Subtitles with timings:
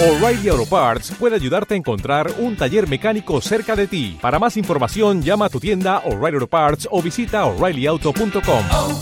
[0.00, 4.16] O'Reilly Auto Parts puede ayudarte a encontrar un taller mecánico cerca de ti.
[4.20, 8.64] Para más información, llama a tu tienda O'Reilly Auto Parts o visita oreillyauto.com.
[8.70, 9.00] oh,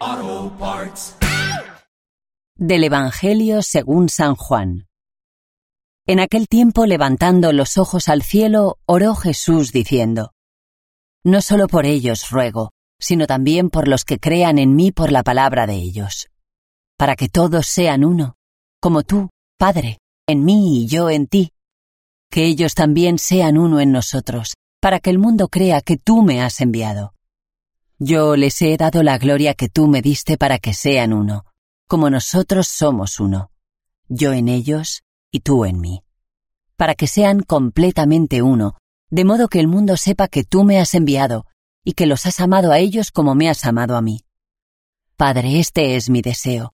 [0.00, 1.16] oh, Parts.
[2.54, 4.86] Del Evangelio según San Juan.
[6.06, 10.34] En aquel tiempo, levantando los ojos al cielo, oró Jesús diciendo,
[11.24, 15.24] No solo por ellos ruego, sino también por los que crean en mí por la
[15.24, 16.28] palabra de ellos
[16.98, 18.34] para que todos sean uno,
[18.80, 21.52] como tú, Padre, en mí y yo en ti.
[22.28, 26.42] Que ellos también sean uno en nosotros, para que el mundo crea que tú me
[26.42, 27.14] has enviado.
[28.00, 31.44] Yo les he dado la gloria que tú me diste para que sean uno,
[31.86, 33.52] como nosotros somos uno,
[34.08, 36.02] yo en ellos y tú en mí,
[36.76, 38.76] para que sean completamente uno,
[39.08, 41.46] de modo que el mundo sepa que tú me has enviado
[41.84, 44.24] y que los has amado a ellos como me has amado a mí.
[45.16, 46.74] Padre, este es mi deseo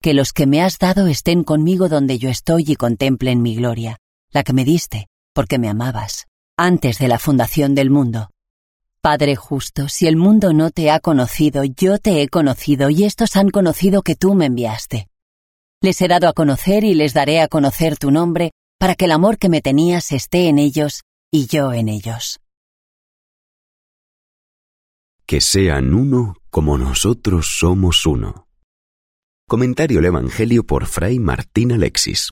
[0.00, 3.98] que los que me has dado estén conmigo donde yo estoy y contemplen mi gloria,
[4.30, 8.30] la que me diste, porque me amabas, antes de la fundación del mundo.
[9.00, 13.36] Padre justo, si el mundo no te ha conocido, yo te he conocido y estos
[13.36, 15.08] han conocido que tú me enviaste.
[15.80, 19.12] Les he dado a conocer y les daré a conocer tu nombre, para que el
[19.12, 22.40] amor que me tenías esté en ellos y yo en ellos.
[25.26, 28.47] Que sean uno como nosotros somos uno.
[29.48, 32.28] Comentario al Evangelio por Fray Martín Alexis.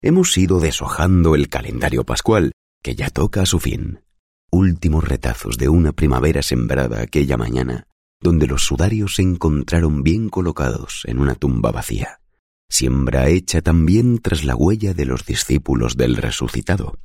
[0.00, 4.00] Hemos ido deshojando el calendario pascual, que ya toca a su fin.
[4.50, 7.86] Últimos retazos de una primavera sembrada aquella mañana,
[8.18, 12.22] donde los sudarios se encontraron bien colocados en una tumba vacía.
[12.70, 16.98] Siembra hecha también tras la huella de los discípulos del resucitado.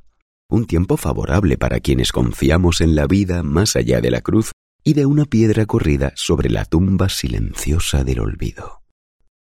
[0.48, 4.94] Un tiempo favorable para quienes confiamos en la vida más allá de la cruz y
[4.94, 8.85] de una piedra corrida sobre la tumba silenciosa del olvido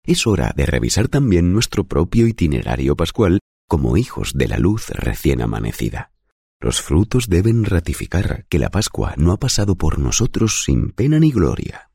[0.06, 5.42] es hora de revisar también nuestro propio itinerario pascual como hijos de la luz recién
[5.42, 6.12] amanecida.
[6.60, 11.32] Los frutos deben ratificar que la Pascua no ha pasado por nosotros sin pena ni
[11.32, 11.90] gloria.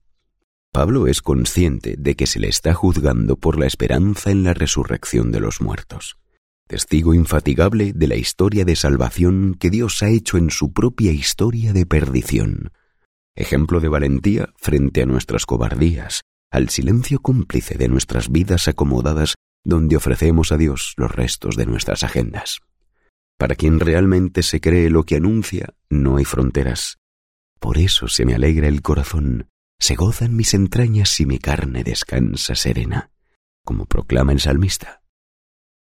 [0.72, 5.32] Pablo es consciente de que se le está juzgando por la esperanza en la resurrección
[5.32, 6.18] de los muertos,
[6.66, 11.72] testigo infatigable de la historia de salvación que Dios ha hecho en su propia historia
[11.72, 12.72] de perdición,
[13.34, 19.96] ejemplo de valentía frente a nuestras cobardías, al silencio cómplice de nuestras vidas acomodadas donde
[19.96, 22.60] ofrecemos a Dios los restos de nuestras agendas.
[23.38, 26.96] Para quien realmente se cree lo que anuncia, no hay fronteras.
[27.60, 29.48] Por eso se me alegra el corazón,
[29.78, 33.10] se gozan mis entrañas y mi carne descansa serena,
[33.64, 35.02] como proclama el salmista.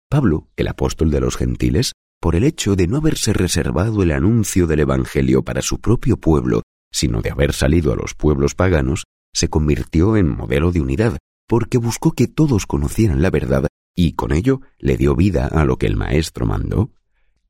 [0.09, 4.67] Pablo, el apóstol de los gentiles, por el hecho de no haberse reservado el anuncio
[4.67, 9.49] del Evangelio para su propio pueblo, sino de haber salido a los pueblos paganos, se
[9.49, 11.17] convirtió en modelo de unidad,
[11.47, 15.77] porque buscó que todos conocieran la verdad y con ello le dio vida a lo
[15.77, 16.91] que el Maestro mandó,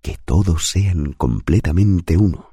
[0.01, 2.51] que todos sean completamente uno.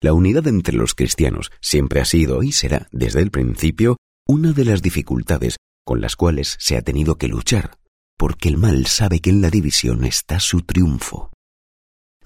[0.00, 3.96] La unidad entre los cristianos siempre ha sido y será, desde el principio,
[4.26, 7.78] una de las dificultades con las cuales se ha tenido que luchar,
[8.18, 11.30] porque el mal sabe que en la división está su triunfo.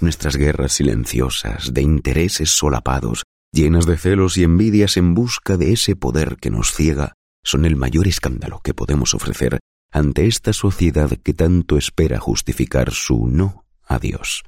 [0.00, 3.22] Nuestras guerras silenciosas, de intereses solapados,
[3.52, 7.14] llenas de celos y envidias en busca de ese poder que nos ciega,
[7.44, 9.60] son el mayor escándalo que podemos ofrecer
[9.92, 14.42] ante esta sociedad que tanto espera justificar su no a Dios.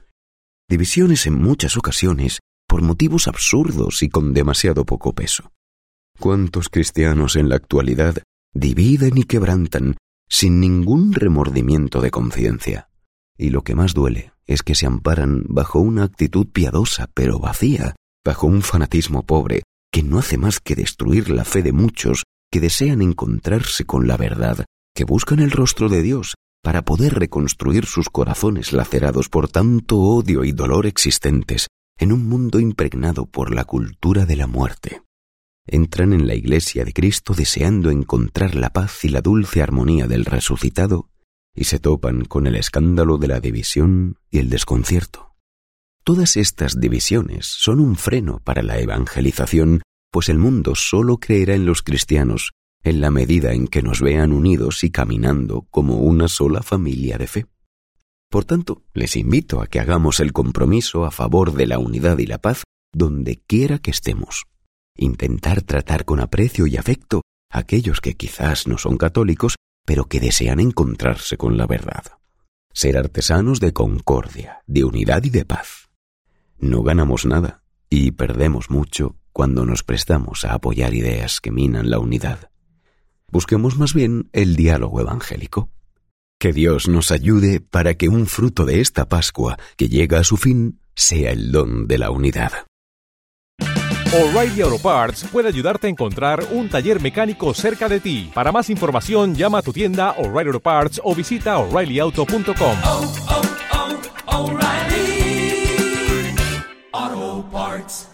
[0.68, 5.52] Divisiones en muchas ocasiones por motivos absurdos y con demasiado poco peso.
[6.18, 8.22] ¿Cuántos cristianos en la actualidad
[8.54, 9.96] dividen y quebrantan
[10.30, 12.88] sin ningún remordimiento de conciencia?
[13.36, 17.96] Y lo que más duele es que se amparan bajo una actitud piadosa pero vacía
[18.24, 19.62] bajo un fanatismo pobre
[19.92, 24.16] que no hace más que destruir la fe de muchos que desean encontrarse con la
[24.16, 24.64] verdad,
[24.94, 30.44] que buscan el rostro de Dios para poder reconstruir sus corazones lacerados por tanto odio
[30.44, 31.68] y dolor existentes
[31.98, 35.02] en un mundo impregnado por la cultura de la muerte.
[35.66, 40.24] Entran en la iglesia de Cristo deseando encontrar la paz y la dulce armonía del
[40.24, 41.10] resucitado
[41.54, 45.33] y se topan con el escándalo de la división y el desconcierto.
[46.04, 49.80] Todas estas divisiones son un freno para la evangelización,
[50.12, 52.52] pues el mundo solo creerá en los cristianos
[52.82, 57.26] en la medida en que nos vean unidos y caminando como una sola familia de
[57.26, 57.46] fe.
[58.30, 62.26] Por tanto, les invito a que hagamos el compromiso a favor de la unidad y
[62.26, 64.44] la paz donde quiera que estemos.
[64.98, 70.20] Intentar tratar con aprecio y afecto a aquellos que quizás no son católicos, pero que
[70.20, 72.04] desean encontrarse con la verdad.
[72.74, 75.83] Ser artesanos de concordia, de unidad y de paz
[76.58, 81.98] no ganamos nada y perdemos mucho cuando nos prestamos a apoyar ideas que minan la
[81.98, 82.50] unidad.
[83.30, 85.68] Busquemos más bien el diálogo evangélico.
[86.38, 90.36] Que Dios nos ayude para que un fruto de esta Pascua que llega a su
[90.36, 92.52] fin sea el don de la unidad.
[94.12, 98.30] O'Reilly Auto Parts puede ayudarte a encontrar un taller mecánico cerca de ti.
[98.32, 102.76] Para más información, llama a tu tienda O'Reilly Auto Parts o visita oreillyauto.com.
[102.84, 103.14] oh,
[104.28, 104.63] oh, O'Reilly
[107.74, 108.13] Auto Parts.